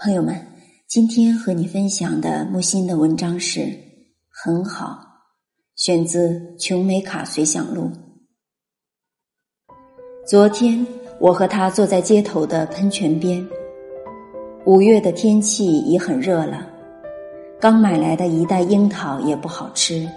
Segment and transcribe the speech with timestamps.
[0.00, 0.32] 朋友们，
[0.86, 3.58] 今天和你分享的木心的文章是
[4.30, 4.86] 《很好》，
[5.74, 7.90] 选自《琼美卡随想录》。
[10.24, 10.86] 昨天，
[11.18, 13.44] 我和他坐在街头的喷泉边。
[14.66, 16.64] 五月的天气已很热了，
[17.58, 20.08] 刚买来的一袋樱桃也不好吃。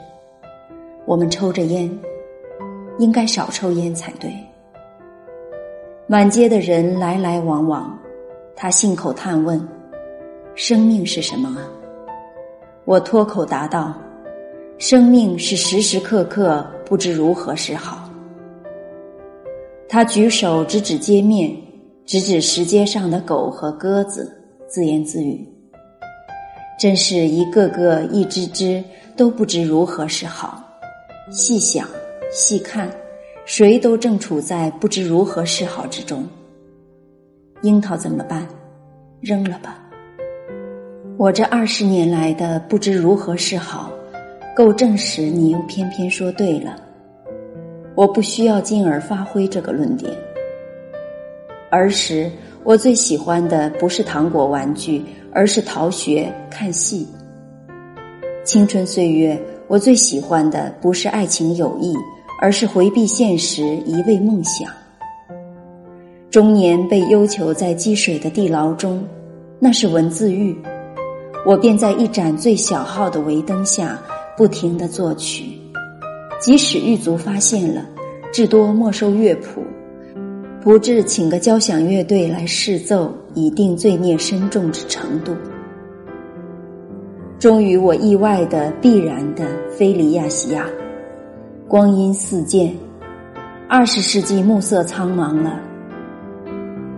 [1.07, 1.89] 我们抽着烟，
[2.99, 4.31] 应该少抽烟才对。
[6.05, 7.99] 满街的人来来往往。
[8.61, 9.59] 他信口探问
[10.53, 11.65] ：“生命是什么啊？”
[12.85, 13.91] 我脱口答道
[14.77, 18.07] ：“生命是时时刻刻不知如何是好。”
[19.89, 21.51] 他举手指指街面，
[22.05, 24.31] 指指石阶上的狗和鸽子，
[24.67, 25.43] 自言自语
[26.79, 28.83] ：“真是一个个、一只只
[29.17, 30.63] 都不知如何是好。
[31.31, 31.87] 细想、
[32.29, 32.91] 细看，
[33.43, 36.23] 谁都正处在不知如何是好之中。”
[37.63, 38.47] 樱桃怎么办？
[39.19, 39.77] 扔了吧。
[41.17, 43.91] 我这二十年来的不知如何是好，
[44.55, 46.75] 够证实你又偏偏说对了。
[47.93, 50.11] 我不需要进而发挥这个论点。
[51.69, 52.31] 儿时
[52.63, 57.07] 我最喜欢的不是糖果玩具，而是逃学看戏。
[58.43, 61.95] 青春岁月我最喜欢的不是爱情友谊，
[62.41, 64.67] 而是回避现实，一味梦想。
[66.31, 69.03] 中年被幽囚在积水的地牢中，
[69.59, 70.55] 那是文字狱。
[71.45, 73.99] 我便在一盏最小号的围灯下，
[74.37, 75.59] 不停的作曲。
[76.39, 77.85] 即使狱卒发现了，
[78.31, 79.61] 至多没收乐谱，
[80.61, 85.35] 不至请个交响乐队来试奏，以定罪孽深重之程度。
[87.39, 90.65] 终于，我意外的、必然的飞离亚细亚。
[91.67, 92.73] 光阴似箭，
[93.67, 95.59] 二十世纪暮色苍茫了。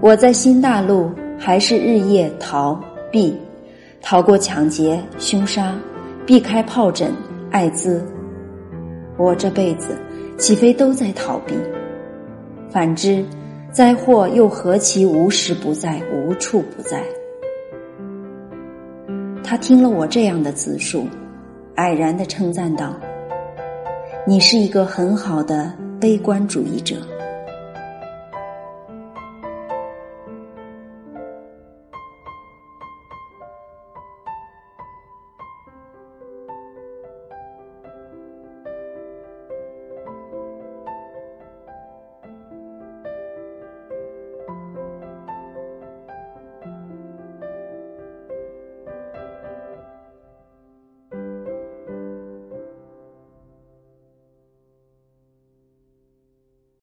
[0.04, 1.10] 我在新大陆
[1.40, 2.78] 还是日夜逃
[3.10, 3.34] 避，
[4.02, 5.74] 逃过抢劫、凶杀，
[6.26, 7.10] 避开疱疹、
[7.52, 8.06] 艾滋。
[9.18, 9.98] 我这辈子
[10.38, 11.56] 岂非都在逃避？
[12.70, 13.24] 反之，
[13.72, 17.02] 灾祸又何其无时不在、无处不在？
[19.42, 21.08] 他听了我这样的自述，
[21.78, 22.94] 蔼然的称赞道
[24.28, 26.98] ：“你是一个很好的悲观主义者。”